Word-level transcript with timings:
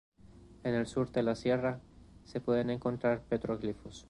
En 0.63 0.73
el 0.73 0.87
sur 0.87 1.11
de 1.11 1.21
la 1.21 1.35
sierra 1.35 1.79
se 2.25 2.41
pueden 2.41 2.71
encontrar 2.71 3.21
petroglifos. 3.21 3.99